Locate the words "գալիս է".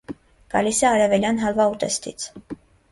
0.53-0.89